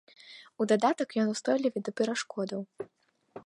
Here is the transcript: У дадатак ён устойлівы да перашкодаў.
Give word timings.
У 0.63 0.65
дадатак 0.71 1.09
ён 1.23 1.27
устойлівы 1.35 1.79
да 1.89 1.93
перашкодаў. 2.01 2.61